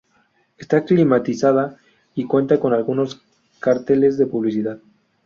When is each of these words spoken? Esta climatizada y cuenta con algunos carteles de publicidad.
Esta 0.57 0.83
climatizada 0.83 1.77
y 2.15 2.25
cuenta 2.25 2.59
con 2.59 2.73
algunos 2.73 3.21
carteles 3.59 4.17
de 4.17 4.25
publicidad. 4.25 4.79